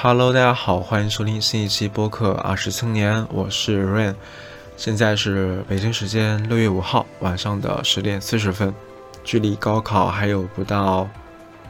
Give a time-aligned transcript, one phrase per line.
[0.00, 4.14] Hello，大家好，欢迎收听新一期播客《二十青年》，我是 Rain，
[4.76, 8.72] 现在是北京时间六月五号晚上的十点四十分，
[9.24, 11.08] 距离高考还有不到，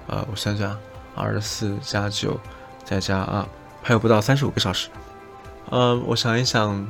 [0.09, 0.77] 呃，我算算，
[1.15, 2.39] 二十四加九
[2.85, 3.43] 再加二，
[3.83, 4.91] 还有不到三十五个小时。
[5.71, 6.87] 嗯，我想一想，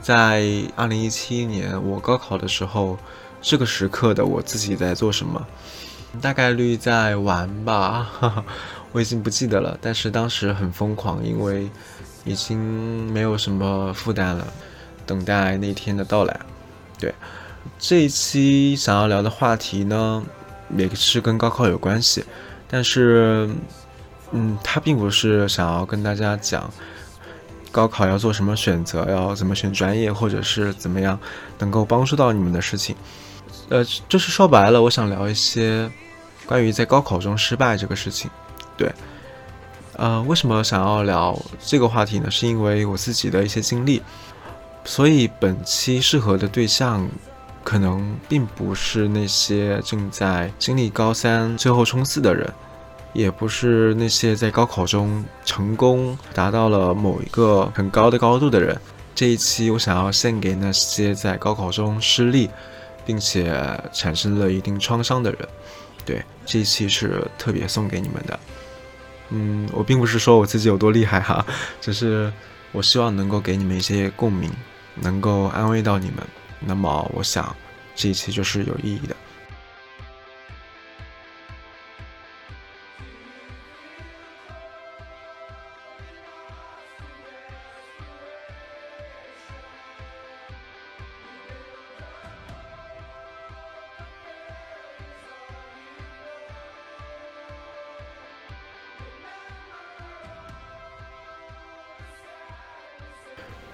[0.00, 0.42] 在
[0.74, 2.98] 二零一七年我高考的时候，
[3.40, 5.46] 这个时刻的我自己在做什么？
[6.20, 8.44] 大概率在玩吧，哈哈。
[8.92, 11.68] 我已经不记得了，但是当时很疯狂，因为
[12.24, 12.58] 已经
[13.10, 14.46] 没有什么负担了，
[15.06, 16.40] 等待那天的到来。
[16.98, 17.12] 对，
[17.78, 20.22] 这一期想要聊的话题呢，
[20.76, 22.24] 也是跟高考有关系，
[22.68, 23.48] 但是，
[24.30, 26.70] 嗯，它并不是想要跟大家讲
[27.70, 31.18] 高考要做什么选择，要怎么选专业，或者是怎么样
[31.58, 32.94] 能够帮助到你们的事情。
[33.70, 35.90] 呃，就是说白了，我想聊一些
[36.44, 38.30] 关于在高考中失败这个事情。
[38.76, 38.92] 对，
[39.96, 42.30] 呃，为什么想要聊这个话题呢？
[42.30, 44.02] 是因为我自己的一些经历，
[44.84, 47.08] 所以本期适合的对象，
[47.62, 52.52] 可能并不是那些正在经历高三最后冲刺的人，
[53.12, 58.76] 也不是那些在高考中成功达到了某一个很高的高度的人。
[59.14, 62.48] 这一期我想要献给那些在高考中失利，
[63.04, 63.54] 并且
[63.92, 65.48] 产生了一定创伤的人。
[66.04, 68.40] 对，这一期是特别送给你们的。
[69.32, 71.44] 嗯，我并不是说我自己有多厉害哈，
[71.80, 72.30] 只是
[72.70, 74.50] 我希望能够给你们一些共鸣，
[74.96, 76.16] 能够安慰到你们。
[76.60, 77.54] 那么，我想
[77.94, 79.16] 这一期就是有意义的。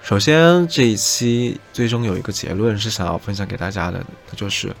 [0.09, 4.75] 首先，这一期最终有一个结论是想要分享给大家的，那就是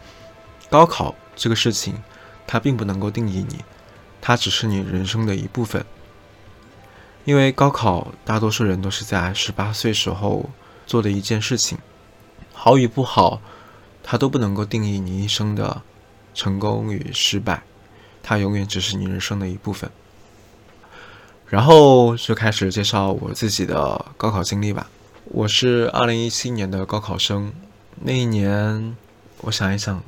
[0.71, 1.93] 高考这个事情，
[2.47, 3.59] 它并不能够定义你，
[4.19, 5.85] 它只是你人生的一部分。
[7.25, 10.49] 因为高考，大多数人都是在十八岁时候
[10.87, 11.77] 做的一件事情，
[12.51, 13.39] 好与不好，
[14.01, 15.83] 它都不能够定义你一生的
[16.33, 17.61] 成功与失败，
[18.23, 19.91] 它永远只是你人生的一部分。
[21.45, 24.89] 然后就开始介绍我自己的高考经历吧。
[25.31, 27.53] 我是二零一七年的高考生，
[28.01, 28.97] 那一年，
[29.41, 30.01] 我想一想，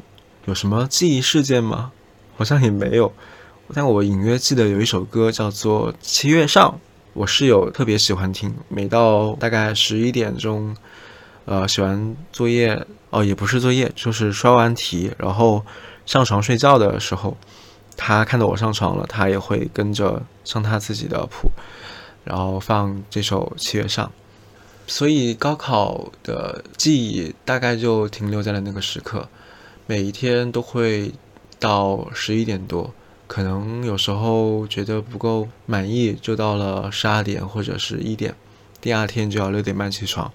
[0.45, 1.91] 有什么记忆事件吗？
[2.35, 3.13] 好像也没有，
[3.71, 6.71] 但我隐约记得有一首歌叫做《七月上》，
[7.13, 10.75] 我室友特别喜欢听，每到大概十一点钟，
[11.45, 15.63] 呃，写完作业，哦，也不是作业，就是刷完题，然后
[16.07, 17.37] 上床睡觉的时候，
[17.95, 21.51] 他看到我上床了，他也会跟着上他自己的谱，
[22.23, 24.07] 然后放这首《七月上》。
[24.91, 29.29] 所以高考的记忆大概就停留在了那个时刻，
[29.87, 31.13] 每一天都会
[31.57, 32.93] 到十一点多，
[33.25, 38.35] 可能有时候觉得不够满意，就到了十二点或者是一点，
[38.81, 40.29] 第二天就要六点半起床。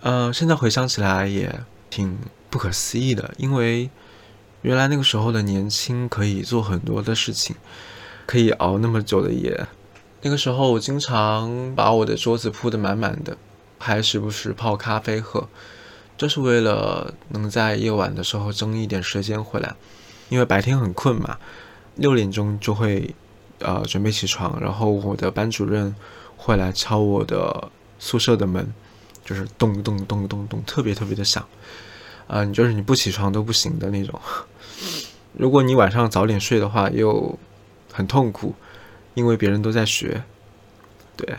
[0.00, 2.18] 嗯，现在回想起来也挺
[2.50, 3.88] 不可思议的，因为
[4.62, 7.54] 原来那个时候的年轻可以做很多的事情，
[8.26, 9.68] 可以熬那么久的夜。
[10.22, 13.38] 那个时候我经常把我的桌子铺得满满的。
[13.82, 15.48] 还时不时泡咖啡喝，
[16.18, 19.74] 就是为了能在夜晚的时候争一点时间回来，
[20.28, 21.38] 因为白天很困嘛，
[21.96, 23.14] 六点钟就会
[23.60, 25.96] 呃准备起床，然后我的班主任
[26.36, 28.70] 会来敲我的宿舍的门，
[29.24, 31.48] 就是咚咚咚咚咚，特别特别的响，
[32.26, 34.20] 啊，你，就是你不起床都不行的那种。
[35.32, 37.38] 如果你晚上早点睡的话，又
[37.90, 38.54] 很痛苦，
[39.14, 40.22] 因为别人都在学，
[41.16, 41.38] 对。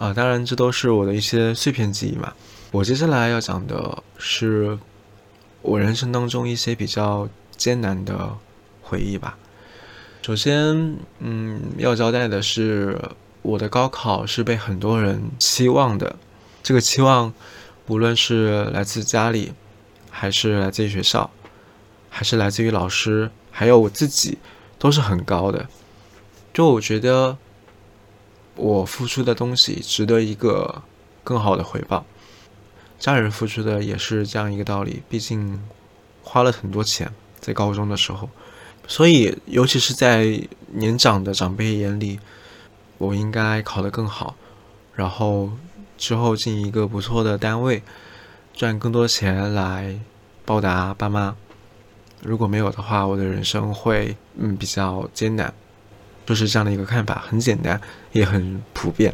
[0.00, 2.32] 啊，当然，这都是我的一些碎片记忆嘛。
[2.70, 4.78] 我接下来要讲的是
[5.60, 8.34] 我人生当中一些比较艰难的
[8.80, 9.36] 回忆吧。
[10.22, 12.98] 首先，嗯，要交代的是，
[13.42, 16.16] 我的高考是被很多人期望的。
[16.62, 17.34] 这个期望，
[17.86, 19.52] 无论是来自家里，
[20.08, 21.30] 还是来自于学校，
[22.08, 24.38] 还是来自于老师，还有我自己，
[24.78, 25.68] 都是很高的。
[26.54, 27.36] 就我觉得。
[28.60, 30.82] 我付出的东西值得一个
[31.24, 32.04] 更好的回报，
[32.98, 35.02] 家人付出的也是这样一个道理。
[35.08, 35.58] 毕竟
[36.22, 37.10] 花了很多钱
[37.40, 38.28] 在高中的时候，
[38.86, 40.38] 所以尤其是在
[40.72, 42.20] 年长的长辈眼里，
[42.98, 44.36] 我应该考得更好，
[44.94, 45.50] 然后
[45.96, 47.82] 之后进一个不错的单位，
[48.52, 49.98] 赚更多钱来
[50.44, 51.34] 报答爸妈。
[52.22, 55.54] 如果没有的话，我的人生会嗯比较艰难。
[56.30, 57.80] 就是这样的一个看法，很简单，
[58.12, 59.12] 也很普遍。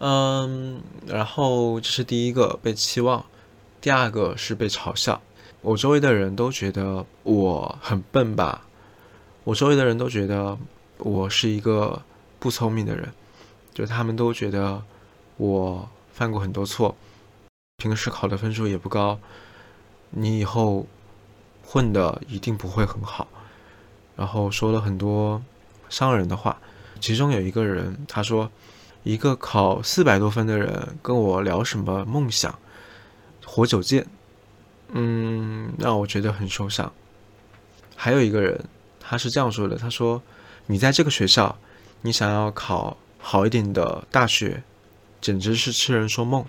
[0.00, 3.24] 嗯，然后这是第一个被期望，
[3.80, 5.22] 第二个是被嘲笑。
[5.60, 8.62] 我周围的人都觉得我很笨吧，
[9.44, 10.58] 我周围的人都觉得
[10.98, 12.02] 我是一个
[12.40, 13.08] 不聪明的人，
[13.72, 14.82] 就他们都觉得
[15.36, 16.96] 我犯过很多错，
[17.76, 19.20] 平时考的分数也不高，
[20.10, 20.84] 你以后
[21.64, 23.28] 混的一定不会很好。
[24.16, 25.42] 然后说了很多
[25.88, 26.58] 伤人的话，
[27.00, 28.50] 其中有一个人他说。
[29.04, 32.58] 一个考四百多分的人跟我聊什么梦想、
[33.44, 34.06] 活久见，
[34.94, 36.90] 嗯，让我觉得很受伤。
[37.94, 38.64] 还有一个人，
[38.98, 40.22] 他是这样说的：“他说，
[40.68, 41.54] 你在这个学校，
[42.00, 44.62] 你想要考好一点的大学，
[45.20, 46.42] 简直是痴人说梦。”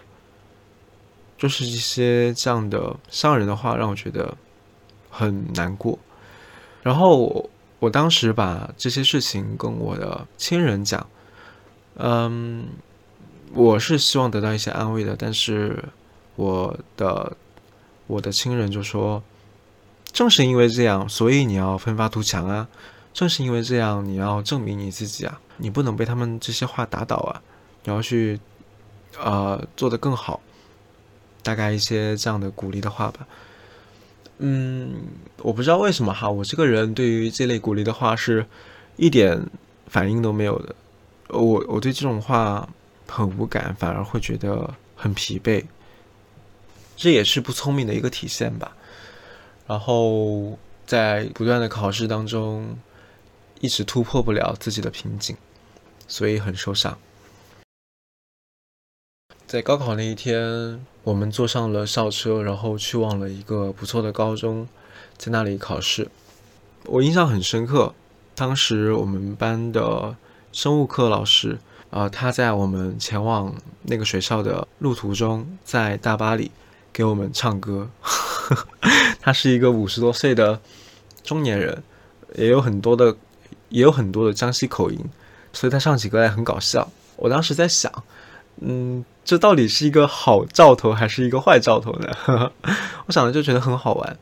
[1.37, 4.37] 就是一些这样的伤人的话，让我觉得
[5.09, 5.99] 很难过。
[6.81, 7.49] 然后
[7.79, 11.07] 我当时把这些事情跟我的亲人讲。
[11.97, 12.67] 嗯，
[13.53, 15.85] 我是希望得到一些安慰的，但是
[16.35, 17.37] 我的
[18.07, 19.23] 我的亲人就说，
[20.11, 22.67] 正是因为这样，所以你要奋发图强啊！
[23.13, 25.39] 正是因为这样，你要证明你自己啊！
[25.55, 27.41] 你不能被他们这些话打倒啊！
[27.85, 28.37] 你要去
[29.17, 30.41] 呃做得更好，
[31.41, 33.25] 大概一些这样的鼓励的话吧。
[34.37, 34.93] 嗯，
[35.37, 38.45] 我不知道为什么哈，我这个人对于这类鼓励的话是
[38.97, 39.41] 一点
[39.87, 40.75] 反应都没有的。
[41.29, 42.67] 我我对这种话
[43.07, 45.65] 很无感，反而会觉得很疲惫，
[46.97, 48.75] 这也是不聪明的一个体现吧。
[49.67, 52.77] 然后在不断的考试当中，
[53.61, 55.35] 一直突破不了自己的瓶颈，
[56.07, 56.97] 所以很受伤。
[59.47, 64.67] 在高考那一天，我们坐上了校车，然后去往了一个不错的高中，
[65.17, 66.09] 在那里考试。
[66.85, 67.93] 我印象很深刻，
[68.35, 70.17] 当时我们班的。
[70.51, 71.59] 生物课老师，
[71.89, 76.49] 呃，他在我们前往那个学校的路途中，在大巴里
[76.93, 77.89] 给我们唱歌。
[79.19, 80.61] 他是一个五十多岁的
[81.25, 81.83] 中年人，
[82.35, 83.17] 也有很多的，
[83.67, 84.97] 也有很多的江西口音，
[85.51, 86.89] 所以他唱起歌来很搞笑。
[87.17, 87.91] 我当时在想，
[88.61, 92.51] 嗯，这到底是一个好兆头还是一个坏兆头呢？
[93.07, 94.17] 我想着就觉得很好玩。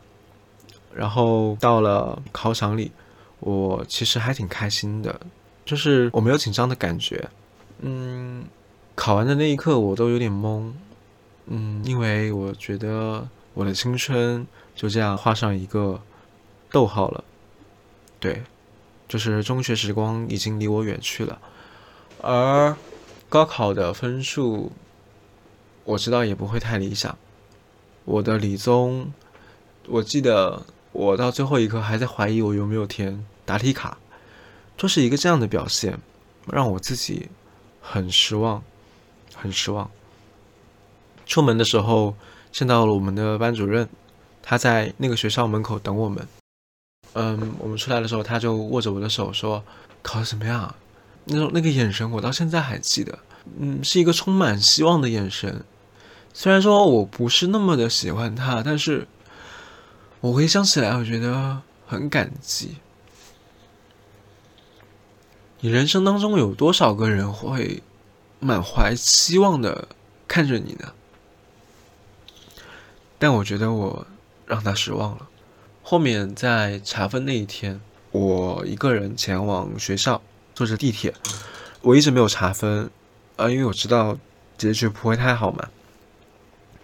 [0.95, 2.91] 然后到了考场里，
[3.39, 5.19] 我其实还挺开心的。
[5.65, 7.30] 就是我没有紧张的感觉，
[7.80, 8.44] 嗯，
[8.95, 10.74] 考完的那一刻我都有点懵，
[11.47, 14.45] 嗯，因为我觉得我的青春
[14.75, 16.01] 就这样画上一个
[16.69, 17.24] 逗号了，
[18.19, 18.44] 对，
[19.07, 21.39] 就是中学时光已经离我远去了，
[22.21, 22.75] 而
[23.33, 24.71] 高考的分数
[25.85, 27.18] 我知道也不会太理想，
[28.06, 29.12] 我的理综，
[29.88, 33.97] 我记得我到最后一刻还在怀疑我有没有填答题卡。
[34.77, 35.97] 就是一个这样的表现，
[36.45, 37.27] 让我自己
[37.81, 38.62] 很失望，
[39.33, 39.89] 很失望。
[41.25, 42.15] 出门的时候
[42.51, 43.89] 见到了我们的班主任，
[44.44, 46.27] 他在那个学校门口等我们。
[47.13, 49.63] 嗯，我们出来的时候，他就握着我的手说
[50.03, 50.75] ：“考的怎么样？”
[51.25, 53.19] 那种那个眼神，我到现在还记得。
[53.59, 55.63] 嗯，是一个充满希望的眼神。
[56.33, 59.07] 虽然说我不是那么的喜欢他，但是
[60.21, 62.77] 我回想起来，我觉得很感激。
[65.59, 67.83] 你人生当中有多少个人会
[68.39, 69.88] 满怀期望的
[70.27, 70.93] 看着你呢？
[73.19, 74.05] 但我觉得我
[74.45, 75.29] 让他失望了。
[75.81, 77.79] 后面在查分那一天，
[78.12, 80.21] 我一个人前往学校，
[80.55, 81.13] 坐着地铁，
[81.81, 82.89] 我一直没有查分，
[83.36, 84.17] 呃，因为我知道
[84.57, 85.67] 结局不会太好嘛。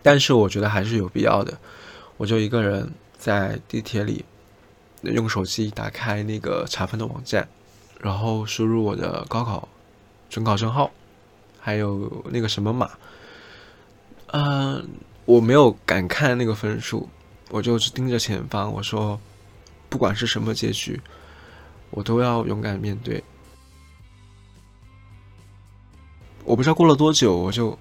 [0.01, 1.57] 但是我觉得还是有必要的，
[2.17, 4.23] 我就一个人在地铁里
[5.01, 7.47] 用手机打开那个查分的网站。
[7.99, 9.67] 然后输入我的高考
[10.29, 10.89] 准考证号，
[11.59, 12.89] 还有那个什么码，
[14.27, 14.88] 嗯，
[15.25, 17.09] 我没有敢看那个分数，
[17.49, 18.71] 我就只盯着前方。
[18.71, 19.19] 我说，
[19.89, 21.01] 不管是什么结局，
[21.89, 23.21] 我都要勇敢面对。
[26.49, 27.77] 我不知道过了多久，我就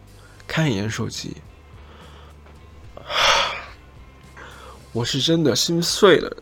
[0.47, 1.39] 看一眼手机，
[4.93, 6.37] 我是真的心碎了。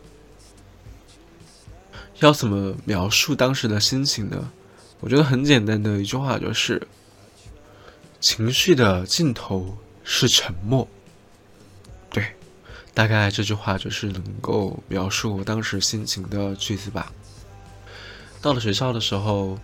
[2.19, 4.51] 要怎么描述当时的心情呢？
[4.99, 6.85] 我觉得很简单的一句话就是：
[8.19, 10.85] 情绪的尽头是沉默。
[12.09, 12.33] 对，
[12.93, 17.09] 大概这句话就是能够描述我当时心情的句子吧。
[18.41, 19.57] 到了学校的时候，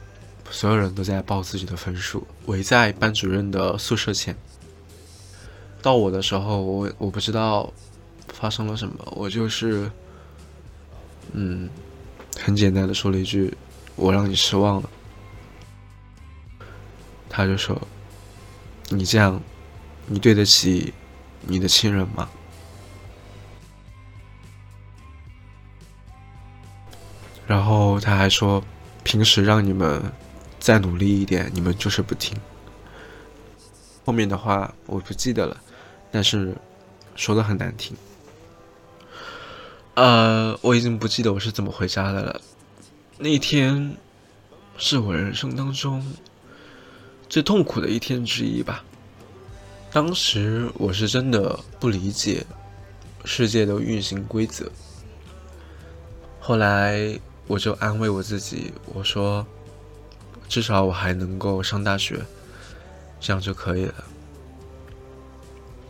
[0.54, 4.38] 所有人都在报自己的分数，围在班主任的宿舍前。
[5.82, 7.74] 到我的时候，我我不知道
[8.28, 9.90] 发生了什么，我就是，
[11.32, 11.68] 嗯。
[12.40, 13.56] 很简单的说了一句
[13.96, 14.90] ：“我让你失望了。”
[17.30, 17.80] 他就说
[18.90, 19.42] ：“你这样，
[20.08, 20.94] 你对得起
[21.42, 22.30] 你的亲人吗？”
[27.46, 28.64] 然后他还说
[29.04, 30.02] ：“平时让你们
[30.64, 32.34] 再努力一点，你们就是不听。”
[34.06, 35.62] 后面的话我不记得了，
[36.10, 36.56] 但是
[37.18, 37.98] 说的很难听。
[39.96, 42.42] 呃，我已经不记得我是怎么回家的了。
[43.18, 43.98] 那一天
[44.78, 46.02] 是我人生当中
[47.28, 48.86] 最痛苦的一天之一吧。
[49.92, 52.46] 当时我是真的不理解
[53.26, 54.72] 世界的运行规则。
[56.40, 57.20] 后来。
[57.46, 59.46] 我就安慰我自己，我说，
[60.54, 62.24] 至少我还能够上大学，
[63.20, 63.96] 这样就可以了。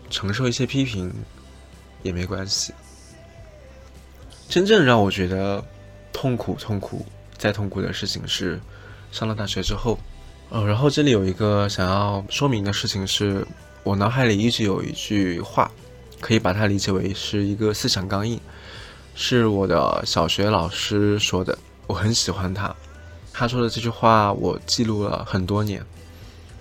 [0.10, 1.14] 承受一些批评
[2.02, 2.74] 也没关系。
[4.48, 5.62] 真正让我觉得
[6.14, 7.06] 痛苦、痛苦
[7.38, 8.58] 再痛苦的事情是
[9.12, 10.00] 上了大学之后。
[10.50, 13.46] 呃，然后这里有一个想要说明的事情是，
[13.84, 15.70] 我脑海里一直有一句话，
[16.22, 18.40] 可以把它理解为是一个思想钢印。
[19.14, 22.74] 是我的小学老师说的，我很喜欢他。
[23.34, 25.84] 他说的这句话我记录了很多年。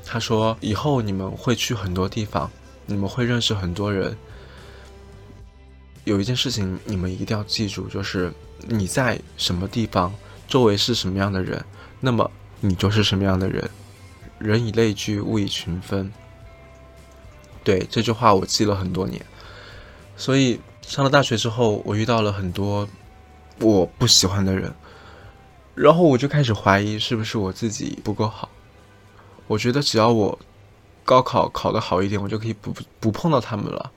[0.05, 2.51] 他说：“以后你们会去很多地方，
[2.87, 4.17] 你们会认识很多人。
[6.05, 8.33] 有一件事情你们一定要记住，就是
[8.67, 10.13] 你在什么地方，
[10.49, 11.65] 周围是什么样的人，
[12.01, 12.29] 那么
[12.61, 13.71] 你就是什么样的人。
[14.39, 16.11] 人以类聚，物以群分。”
[17.63, 19.25] 对这句话我记了很多年，
[20.17, 20.59] 所以。
[20.85, 22.87] 上了大学之后，我遇到了很多
[23.61, 24.71] 我不喜欢的人，
[25.75, 28.49] 然后我就开始怀疑是不是我自己不够好。
[29.47, 30.39] 我觉得只要我
[31.05, 33.91] 高考考得好一点，我就可以不不碰到他们了。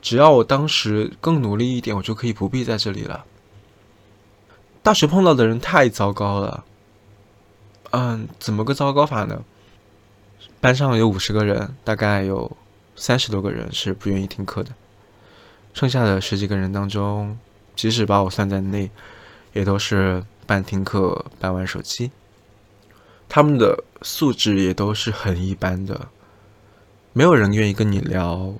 [0.00, 3.24] 只要我当时更努力一点，我就可以不必在这里了。
[4.82, 6.64] 大学碰到的人太糟糕了。
[7.90, 9.44] 嗯，怎么个糟糕法呢？
[10.60, 12.56] 班上有五十个人，大概有
[12.96, 14.70] 三十多个人是不愿意听课的。
[15.72, 17.38] 剩下的十几个人当中，
[17.76, 18.90] 即使把我算在内，
[19.52, 22.10] 也都是半听课半玩手机。
[23.26, 26.08] 他们的素质也都是很一般的，
[27.14, 28.56] 没有人愿意跟你聊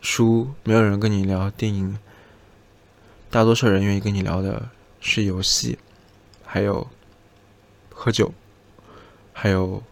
[0.00, 1.98] 书，没有人跟你聊电影。
[3.28, 4.68] 大多数人愿意跟你聊的
[5.00, 5.80] 是游戏，
[6.44, 6.86] 还有
[7.92, 8.32] 喝酒，
[9.32, 9.82] 还有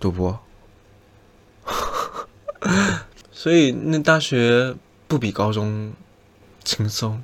[0.00, 0.40] 赌博。
[3.30, 4.74] 所以那大学
[5.06, 5.92] 不比高中。
[6.64, 7.22] 轻松，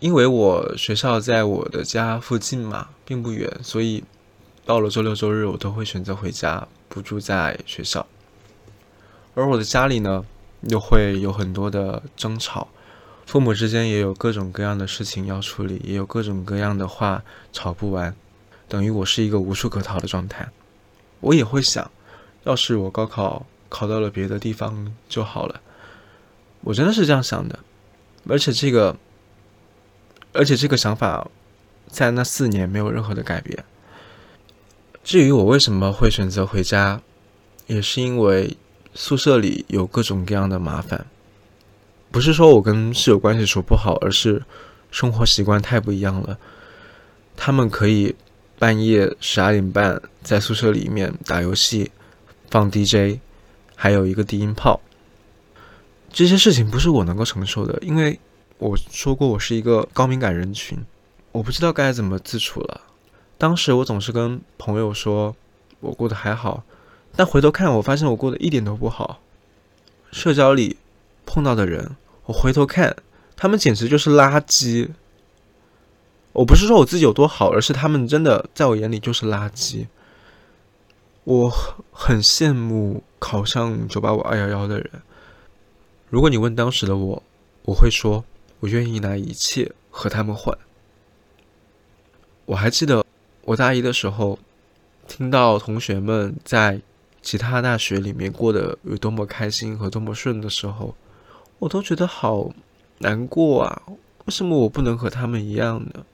[0.00, 4.04] 因为我学校在我的家附近嘛，并不远，所以
[4.64, 8.06] 到了周六周日，我都会选择回家，不住在学校。
[9.34, 10.24] 而我的家里呢，
[10.62, 12.68] 又会有很多的争吵，
[13.26, 18.14] 父母之间也有各种各样的事情要处理，也有各种各样的话吵不完，
[18.68, 20.48] 等于我是一个无处可逃的状态。
[21.20, 21.90] 我也会想，
[22.44, 25.60] 要是我高考考到了别的地方就好了，
[26.60, 27.58] 我真的是这样想的。
[28.28, 28.96] 而且这个，
[30.38, 31.28] 而且这个想法，
[31.88, 33.64] 在那四年没有任何的改变。
[35.02, 37.02] 至于我为什么会选择回家，
[37.66, 38.56] 也是因为
[38.94, 41.06] 宿舍里有各种各样的麻烦。
[42.12, 44.44] 不是说我跟室友关系处不好，而是
[44.92, 46.38] 生活习惯太不一样了。
[47.36, 48.14] 他们可以
[48.60, 51.90] 半夜十二点半在宿舍里面打游戏、
[52.48, 53.18] 放 DJ，
[53.74, 54.80] 还有一个低音炮。
[56.12, 58.20] 这些事情不是我能够承受的，因为
[58.58, 60.84] 我说过我是一个高敏感人群，
[61.30, 62.80] 我不知道该怎么自处了。
[63.38, 65.36] 当时我总是跟朋友说
[65.78, 66.64] 我过得还好，
[67.14, 69.20] 但回头看我发现我过得一点都不好。
[70.10, 70.76] 社交里
[71.24, 71.94] 碰到的人，
[72.26, 72.96] 我回头看
[73.36, 74.88] 他们简直就是垃圾。
[76.32, 79.86] 我不是说我自己有多好，而是他们真的在我眼里就是垃圾。
[81.22, 81.52] 我
[81.92, 84.90] 很羡慕考上九八五二幺幺的人。
[86.08, 87.22] 如果你问当时的我，
[87.62, 88.24] 我会说，
[88.60, 90.56] 我愿意拿一切和他们换。
[92.46, 93.04] 我还记得
[93.42, 94.38] 我大一的时候，
[95.06, 96.80] 听到同学们在
[97.22, 100.94] 其他大学里面过得有多么开心和多么顺的时候，
[101.58, 102.52] 我都觉得好
[102.98, 103.82] 难过啊！
[104.24, 106.04] 为什么我不能和他们一样呢？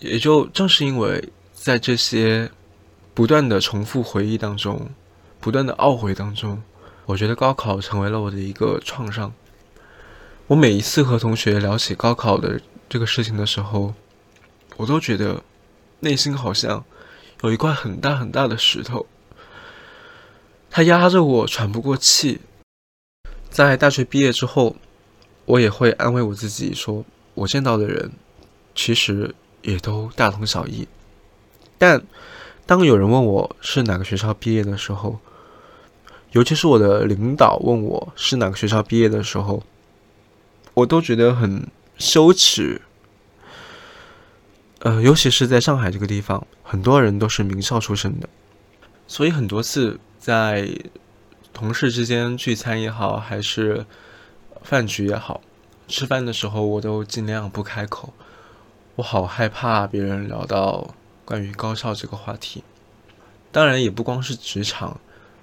[0.00, 2.50] 也就正是因为在这些。
[3.14, 4.88] 不断的重复回忆当中，
[5.42, 6.62] 不断的懊悔当中，
[7.04, 9.34] 我觉得高考成为了我的一个创伤。
[10.46, 13.92] 我每一次和同学聊起高考的这个事情的时候，
[14.76, 15.42] 我都觉得
[15.98, 16.84] 内心好像
[17.42, 19.04] 有一块很大很大的石头，
[20.70, 22.40] 它压着我喘不过气。
[23.50, 24.76] 在大学毕业之后，
[25.44, 28.12] 我也会安慰我自己，说我见到的人
[28.76, 30.86] 其实也都大同小异。
[31.78, 32.00] 但
[32.64, 35.18] 当有人问我是哪个学校毕业的时候，
[36.32, 39.62] 尤其是我的领导问我是哪个学校毕业的时候，
[40.74, 41.66] 我都觉得很
[41.98, 42.80] 羞耻。
[44.78, 48.28] 呃，尤其是在上海这个地方，很多人都是名校出身的，
[49.06, 50.68] 所以很多次在
[51.52, 53.84] 同事之间聚餐也好，还是
[54.62, 55.42] 饭局也好，
[55.86, 58.12] 吃饭的时候我都尽量不开口，
[58.96, 60.94] 我好害怕别人聊到
[61.26, 62.64] 关于高校这个话题。
[63.52, 64.98] 当然，也不光是职场，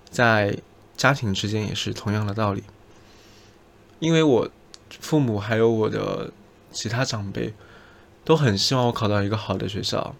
[0.10, 0.58] 在
[1.00, 2.64] 家庭之间也是同样的道理，
[4.00, 4.50] 因为我
[5.00, 6.32] 父母还有我的
[6.72, 7.56] 其他长辈。
[8.26, 10.14] 都很希望我考到一个好的学校，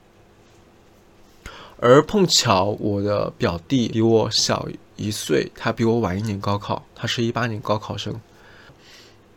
[1.78, 8.20] 而碰巧我的表弟比我小一岁，他比我晚一年高考，他是一八年高考生，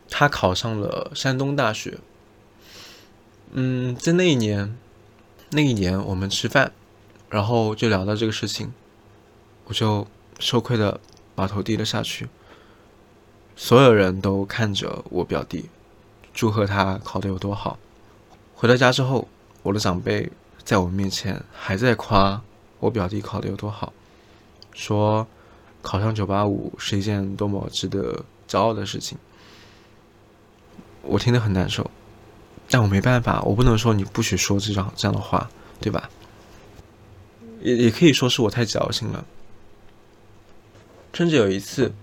[0.09, 1.99] 他考上了山东大学。
[3.51, 4.75] 嗯，在那一年，
[5.51, 6.71] 那一年我们吃饭，
[7.29, 8.73] 然后就聊到这个事情，
[9.65, 10.07] 我就
[10.39, 10.99] 羞愧的
[11.35, 12.27] 把头低了下去，
[13.55, 15.69] 所有人都看着我表弟，
[16.33, 17.77] 祝贺他考的有多好。
[18.55, 19.27] 回到家之后，
[19.61, 20.31] 我的长辈
[20.63, 22.41] 在我面前还在夸
[22.79, 23.91] 我表弟考的有多好，
[24.73, 25.27] 说
[25.81, 29.17] 考上九八五是一件多么值得骄傲的事情。
[31.01, 31.91] 我听得很难受，
[32.69, 35.49] 但我没办法，我不能说你不许说这样这样的话，
[35.81, 36.09] 对吧？
[37.61, 39.25] 也也可以说是我太矫情了。
[41.13, 41.93] 甚至有一次，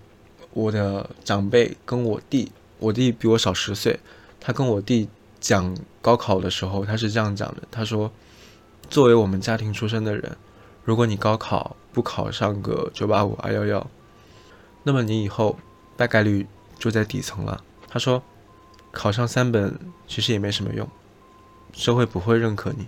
[0.52, 4.00] 我的长辈跟我弟，我弟比我小十岁，
[4.40, 5.08] 他跟我弟。
[5.40, 8.12] 讲高考的时候，他是这样讲的：“他说，
[8.90, 10.36] 作为我们家庭出身的人，
[10.84, 13.90] 如果你高考不考上个九八五二幺幺，
[14.82, 15.58] 那么你以后
[15.96, 16.46] 大概率
[16.78, 18.22] 就在底层了。”他说
[18.92, 20.86] ：“考上三本其实也没什么用，
[21.72, 22.86] 社会不会认可你。”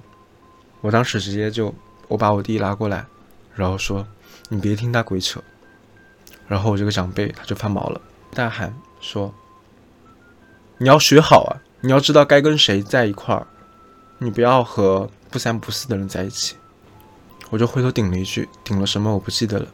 [0.83, 1.75] 我当时直接就
[2.07, 3.07] 我把我弟拉过来，
[3.55, 4.07] 然后说
[4.51, 5.43] ：“你别听他鬼扯。”
[6.53, 7.99] 然后我这个长辈他就发毛了，
[8.35, 9.33] 大喊说
[10.77, 13.47] ：“你要学好啊！”你要知道该跟谁在一块儿，
[14.19, 16.55] 你不要和不三不四的人在一起。
[17.49, 19.67] 我就回头顶了一句，顶了什么我不记得了。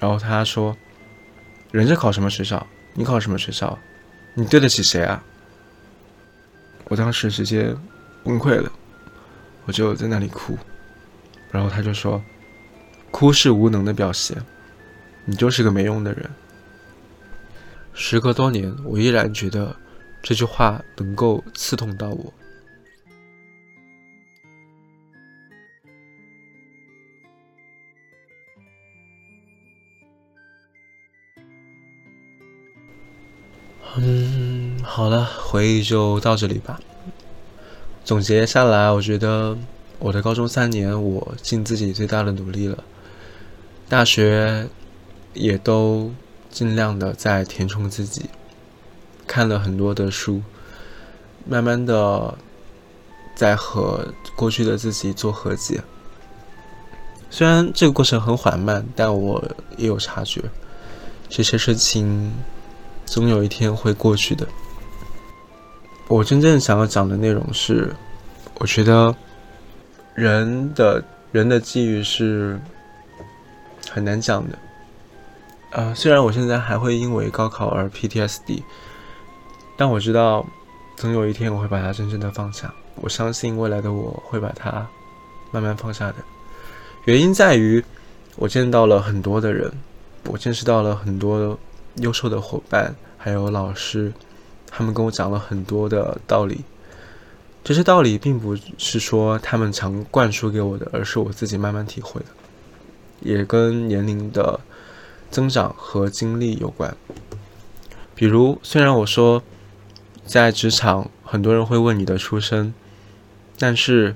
[0.00, 0.74] 然后他说
[1.70, 3.78] ：“人家考什么学校，你考什么学校，
[4.32, 5.22] 你对得起谁啊？”
[6.88, 7.76] 我当时直接
[8.24, 8.72] 崩溃了，
[9.66, 10.56] 我就在那里哭。
[11.50, 12.22] 然后他就说
[13.12, 14.42] ：“哭是无能的表现，
[15.28, 16.28] 你就是个没用的人。”
[17.94, 19.76] 时隔多年，我依然觉得。
[20.20, 22.34] 这句话能够刺痛到我。
[33.96, 36.80] 嗯，好了，回忆就到这里吧。
[38.04, 39.56] 总结下来，我觉得
[40.00, 42.82] 我的高中三年，我尽自己最大的努力了。
[43.88, 44.68] 大学
[45.38, 46.12] 也都
[46.50, 48.28] 尽量的在填充自己。
[49.26, 50.42] 看了很多的书，
[51.46, 52.34] 慢慢的
[53.34, 55.82] 在和过去的自己做和解。
[57.30, 59.44] 虽然这个过程很缓慢，但我
[59.76, 60.42] 也有察觉，
[61.28, 62.32] 这些事情
[63.04, 64.48] 总有一天会过去的。
[66.08, 67.94] 我真正想要讲的内容是，
[68.54, 69.14] 我觉得
[70.14, 72.58] 人的人的际遇是
[73.90, 74.58] 很难讲的。
[75.70, 78.62] 呃，虽然我现在还会因为高考而 PTSD。
[79.76, 80.44] 但我知道，
[80.96, 82.74] 总有一天我会把它真正的放下。
[82.96, 84.84] 我相信未来的我会把它
[85.52, 86.16] 慢慢放下的。
[87.04, 87.84] 原因在于，
[88.34, 89.72] 我见到了很多的人，
[90.24, 91.56] 我见识到了很多
[91.96, 94.12] 优秀的伙伴，还有老师，
[94.68, 96.64] 他们跟我讲了很多的道理。
[97.62, 102.26] 这些道理并不是说他们强灌输给我的，而是我自己慢慢体会的，
[103.20, 104.58] 也跟年龄的
[105.30, 106.96] 增长和经历有关。
[108.14, 109.42] 比如，虽然我说。
[110.28, 112.74] 在职场，很多人会问你的出身，
[113.58, 114.14] 但是，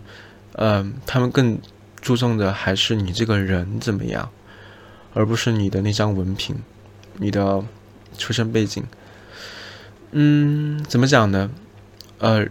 [0.56, 1.58] 嗯，他们更
[2.02, 4.28] 注重的还是你这个人怎么样，
[5.14, 6.54] 而不是你的那张文凭，
[7.16, 7.64] 你的
[8.18, 8.84] 出身背景。
[10.10, 11.50] 嗯，怎么讲呢？
[12.18, 12.46] 呃，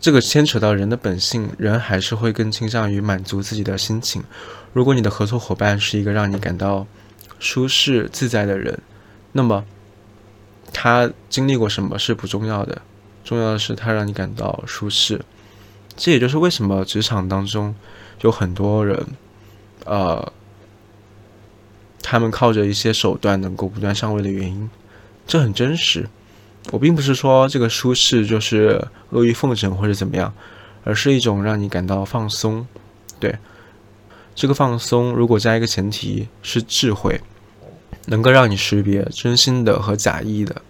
[0.00, 4.24] 这个牵扯到人的本性，人还是会更倾向于满足自己的心情。
[4.72, 6.88] 如果你的合作伙伴是一个让你感到
[7.38, 8.78] 舒适自在的人，
[9.32, 9.64] 那么
[10.72, 12.82] 他经历过什么是不重要的。
[13.24, 15.20] 重要的是，他让你感到舒适。
[15.96, 17.74] 这也就是为什么职场当中
[18.20, 19.06] 有很多人，
[19.84, 20.32] 呃，
[22.02, 24.70] 他们靠着一些手段能够不断上位的原因。
[25.26, 26.08] 这很真实，
[26.70, 30.32] 我并不是说这个舒适就是阿谀奉承或者怎么样，
[30.84, 32.64] 而是一种让你感到放松。
[33.18, 33.36] 对，
[34.36, 37.20] 这个放松如果加一个前提是智慧，
[38.04, 40.60] 能够让你识别真心的和假意的。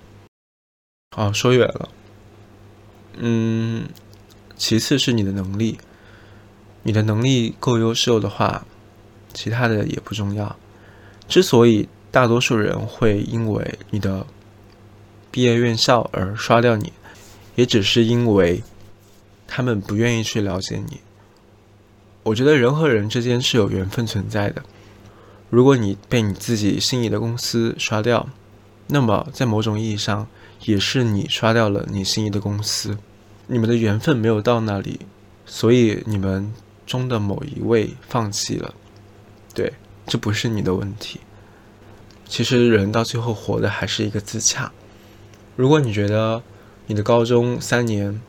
[1.16, 1.88] 哦，说远了。
[3.16, 3.88] 嗯，
[4.57, 5.79] 其次是你的能力，
[6.85, 8.64] 你的能力够优秀的话，
[9.35, 10.57] 其他的也不重要。
[11.26, 14.24] 之所以大多数人会因为你的
[15.33, 16.92] 毕业院校而刷掉你，
[17.57, 18.62] 也只是因为
[19.48, 21.00] 他们不愿意去了解你。
[22.26, 24.60] 我觉得人和人之间是有缘分存在的。
[25.48, 28.28] 如果你被你自己心仪的公司刷掉，
[28.88, 30.26] 那么在某种意义上
[30.64, 32.98] 也是你刷掉了你心仪的公司。
[33.46, 34.98] 你们的缘分没有到那里，
[35.46, 36.52] 所以你们
[36.84, 38.74] 中的某一位放弃了。
[39.54, 39.72] 对，
[40.04, 41.20] 这不是你的问题。
[42.26, 44.72] 其实人到最后活的还是一个自洽。
[45.54, 46.42] 如果你觉得
[46.88, 48.20] 你的高中三年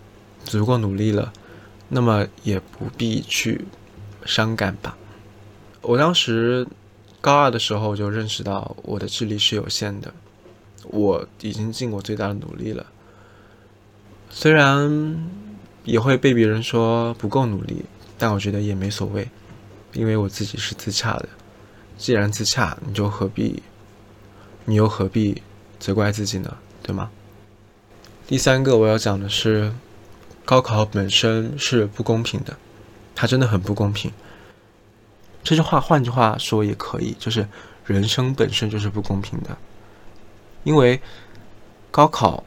[0.44, 1.34] 足够努力了，
[1.90, 3.66] 那么也不必去
[4.28, 4.96] 伤感吧。
[5.82, 6.68] 我当时
[7.20, 10.14] 高二的时候就认识到我的智力是有限的，
[10.84, 12.86] 我已经尽我最大的努力了，
[14.30, 15.28] 虽然
[15.86, 17.86] 也会被别人说不够努力，
[18.18, 19.28] 但我觉得也没所谓，
[19.94, 21.30] 因为我自己是自洽的。
[21.98, 23.64] 既然自洽，你就何必，
[24.66, 25.42] 你又何必
[25.80, 26.58] 责怪自己呢？
[26.84, 27.10] 对吗？
[28.28, 29.74] 第三个我要讲的是，
[30.46, 32.58] 高考本身是不公平的，
[33.20, 34.12] 它真的很不公平。
[35.44, 37.48] 这句话换句话说也可以，就是
[37.84, 39.58] 人生本身就是不公平的。
[40.64, 41.02] 因为
[41.90, 42.44] 高考，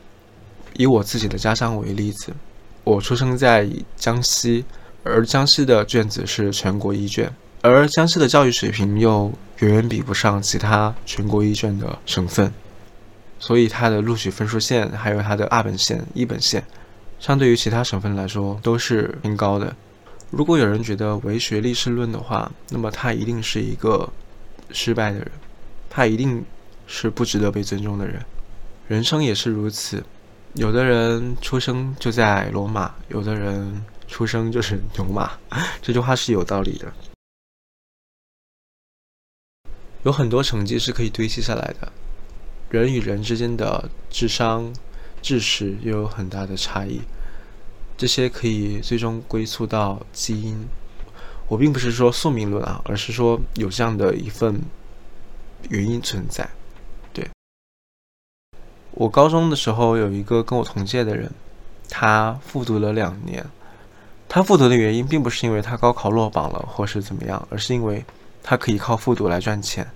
[0.74, 2.32] 以我自己的家乡为例子，
[2.84, 4.64] 我出生在江西，
[5.02, 12.52] 而江西的卷子是全国一卷，而江西的教育水平又远远比不上其他全国一卷的省份。
[13.40, 16.62] 所以它的录取分数线，还有它的二本线、一本线，
[17.18, 19.74] 相对于其他省份来说都是偏高的。
[20.30, 24.08] 如果有人觉得唯学历是论的话，那么他一定是一个
[24.70, 25.30] 失败的人，
[25.88, 26.44] 他一定
[26.86, 28.24] 是不值得被尊重的人。
[28.86, 30.02] 人生也是如此，
[30.54, 35.32] 有的人出生就在罗马，有的人出生就是牛马，
[35.82, 36.92] 这句话是有道理的。
[40.04, 41.92] 有很多成绩是可以堆砌下来的。
[42.70, 44.72] 人与人之间的智商、
[45.20, 47.00] 知识又有很大的差异，
[48.00, 50.66] 这些可以最终归宿到基因。
[51.48, 54.58] 我并不是说宿命论啊，而是说有这样的一份
[55.68, 56.48] 原因存在。
[57.12, 57.28] 对，
[58.92, 61.30] 我高中的时候有一个跟我同届的人，
[61.90, 63.44] 他复读了两年。
[64.26, 68.02] 他复读的原因并不是因为他高考落榜了或是怎么样，而是因为
[68.42, 69.86] 他可以靠复读来赚钱，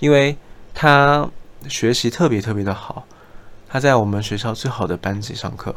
[0.00, 0.36] 因为
[0.74, 1.30] 他。
[1.68, 3.04] 学习特别特别的好，
[3.68, 5.74] 他在我们学校最好的班级上课。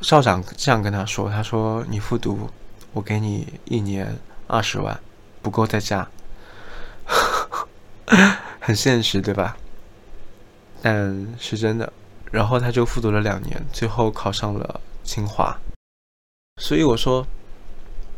[0.00, 2.50] 校长这样跟他说：“他说你复读，
[2.92, 4.98] 我给你一年二十万，
[5.42, 6.08] 不够再加。”
[8.60, 9.56] 很现实，对吧？
[10.82, 11.92] 但是真的。
[12.32, 15.56] 然后他就复读了两年，最后考上了清华。
[16.60, 17.26] 所以我说，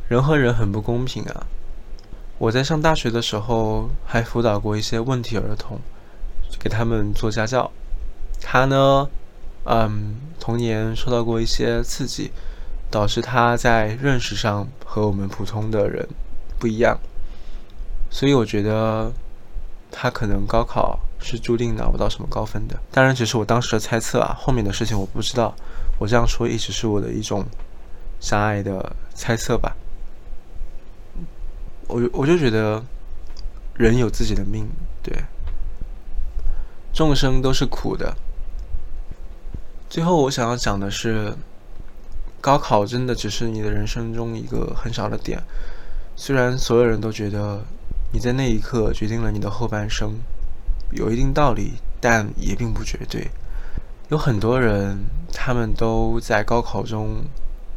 [0.09, 1.47] 人和人很不公平啊！
[2.39, 5.81] 我在上大学的时候还辅导过一些问题儿童。
[6.59, 7.71] 给他们做家教，
[8.41, 9.09] 他呢，
[9.71, 12.31] 嗯，童年受到过一些刺激，
[12.91, 16.09] 导致他在认识上和我们普通的人
[16.59, 16.99] 不一样，
[18.09, 19.13] 所以我觉得
[19.91, 22.79] 他可能高考是注定拿不到什么高分的。
[22.91, 25.55] 当然，只是我当时的猜测啊，后面的事情我不知道。
[25.99, 27.45] 我这样说一直是我的一种
[28.21, 29.77] 狭隘的猜测吧。
[31.89, 32.83] 我我就觉得
[33.75, 34.67] 人有自己的命，
[35.03, 35.15] 对。
[36.95, 38.17] 众生都是苦的。
[39.89, 41.35] 最后，我想要讲的是，
[42.43, 45.43] 高考真的只是你的人生中一个很小的点。
[46.15, 47.65] 虽然所有人都觉得
[48.13, 50.13] 你在那一刻决定了你的后半生，
[50.93, 51.73] 有一定道理，
[52.03, 53.27] 但也并不绝对。
[54.11, 57.25] 有很多人，他们都在高考中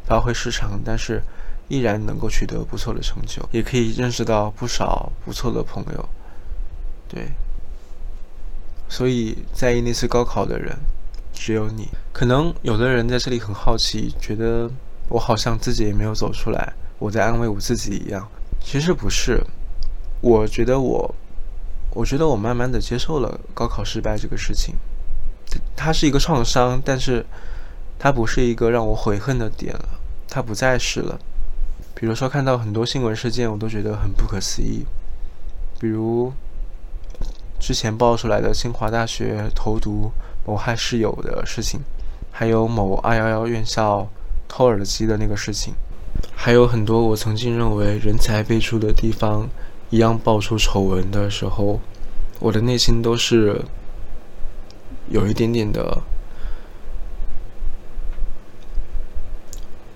[0.04, 1.22] 发挥失常，但是
[1.68, 6.08] 依然能够取得不错的成就，也可以认识到不少不错的朋友。
[7.08, 7.30] 对。
[8.88, 10.76] 所以在意那次高考的人，
[11.32, 11.88] 只有你。
[12.12, 14.70] 可能有的人在这里很好奇，觉得
[15.08, 18.28] 我好像自己也没有走出来，我在安慰我自己一样。
[18.60, 19.42] 其实不是，
[20.20, 21.14] 我觉得我，
[21.94, 24.74] 我觉得我慢慢的接受了高考失败这个事情。
[25.76, 27.24] 它是一个创伤，但是
[27.98, 29.88] 它不是一个让我悔恨的点了，
[30.28, 31.18] 它不再是了。
[31.94, 34.84] 比如说看到很多新闻事件，我都觉得很不可思议，
[35.80, 36.32] 比如。
[37.64, 40.10] 之前爆出来的清华大学投毒
[40.44, 41.80] 谋害室友的事情，
[42.30, 44.08] 还有某二幺幺院校
[44.48, 45.74] 偷耳机的那个事情，
[46.34, 49.48] 还有很多我曾经认为人才辈出的地方
[49.90, 51.80] 一样爆出丑闻的时候，
[52.40, 53.62] 我的内心都是
[55.08, 56.02] 有一点点的，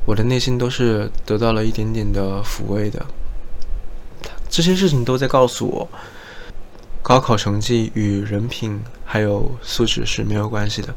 [0.05, 3.05] 我的内心都是得到了一点点的抚慰的。
[4.49, 5.89] 这些事情都在告诉我。
[7.09, 10.92] 高考成绩与人品还有素质是没有关系的。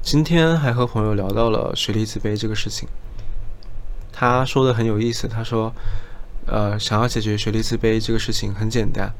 [0.00, 2.88] 今天还和朋友聊到了学历自卑这个事情，
[4.12, 5.26] 他说的很有意思。
[5.26, 5.74] 他说，
[6.46, 9.12] 呃，想要解决学历自卑这个事情很简单，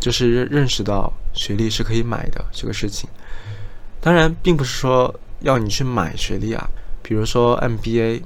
[0.00, 3.08] 就是认识到学历是可以买的这个事情。
[4.00, 6.68] 当然，并不是说要你去买学历啊，
[7.00, 8.22] 比如说 MBA，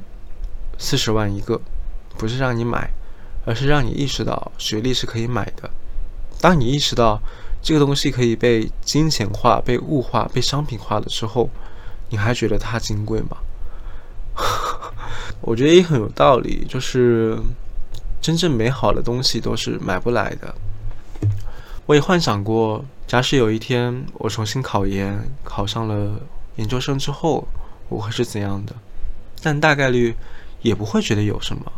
[0.79, 1.61] 四十万一个，
[2.17, 2.89] 不是让你买，
[3.45, 5.71] 而是让你意识到学历是可以买的。
[6.41, 7.21] 当你意识到
[7.63, 11.49] 这个东西可以被金钱化、被物化、被商品化的时候，
[12.11, 13.37] 你还觉得它金贵吗？
[15.41, 17.39] 我觉得也很有道理，就是
[18.21, 20.55] 真正美好的东西都是买不来的。
[21.87, 26.21] 我也幻想过，假使有一天我重新考研，考上了
[26.57, 27.47] 研究生之后，
[27.89, 28.75] 我会是怎样的？
[29.43, 30.15] 但大概率
[30.63, 31.73] 也不会觉得有什么，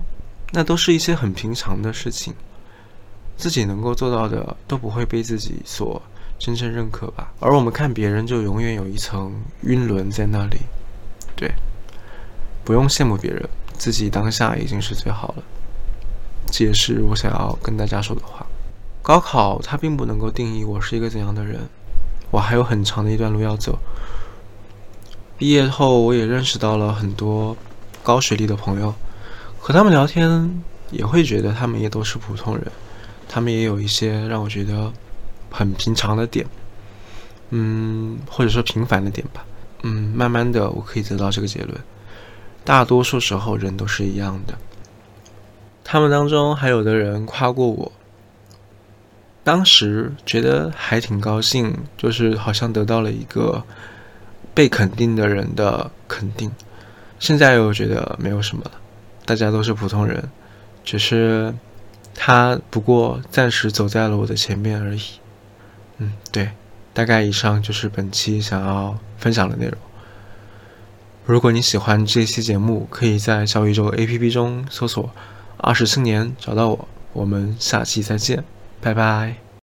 [0.52, 2.34] 那都是一些很平常的事情。
[3.38, 6.02] 自己能够做到的都不会被自己所
[6.38, 10.58] 真正认可吧，而我们看别人就永远有一层晕轮在那里。
[11.36, 11.52] 对，
[12.64, 13.48] 不用羡慕别人，
[13.78, 15.42] 自己当下已经是最好了。
[16.50, 18.44] 这也是我想要跟大家说的话。
[19.02, 21.60] 高考它并不能够定义我是一个怎样的人，
[22.30, 23.78] 我还有很长的一段路要走。
[25.36, 27.56] 毕业后我也认识到了很多
[28.02, 28.92] 高学历的朋友，
[29.60, 32.66] 和他们聊天也会觉得他们也都是普通人。
[33.28, 34.90] 他们也有一些让我觉得
[35.50, 36.46] 很平常的点，
[37.50, 39.44] 嗯，或者说平凡的点吧，
[39.82, 41.78] 嗯，慢慢的我可以得到这个结论：
[42.64, 44.54] 大多数时候人都是一样的。
[45.84, 47.92] 他们当中还有的人夸过我，
[49.44, 53.62] 当时觉得还挺高兴，就是好像得到了一个
[54.54, 56.50] 被肯定的人的肯定。
[57.18, 58.72] 现在又觉得没有什么了，
[59.26, 60.26] 大家都是普通人，
[60.82, 61.54] 只是。
[62.20, 65.02] 他不过暂时走在了我的前面而已。
[65.98, 66.50] 嗯，对，
[66.92, 69.78] 大概以上就是本期想要分享的内容。
[71.24, 75.10] 如果你喜欢这期节目，可以在小宇宙 APP 中搜索
[75.58, 76.88] “二十青年”找到我。
[77.12, 78.44] 我们下期再见，
[78.80, 79.47] 拜拜。